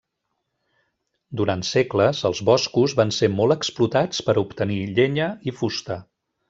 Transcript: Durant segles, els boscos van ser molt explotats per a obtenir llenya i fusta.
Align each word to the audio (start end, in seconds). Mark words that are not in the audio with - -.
Durant 1.41 1.61
segles, 1.73 2.23
els 2.31 2.41
boscos 2.49 2.97
van 3.03 3.15
ser 3.21 3.31
molt 3.37 3.59
explotats 3.59 4.27
per 4.31 4.39
a 4.39 4.43
obtenir 4.47 4.83
llenya 4.99 5.33
i 5.53 5.59
fusta. 5.63 6.05